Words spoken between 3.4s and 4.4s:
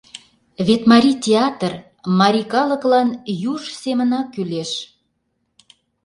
юж семынак